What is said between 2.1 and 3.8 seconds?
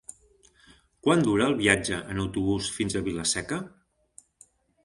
en autobús fins a Vila-seca?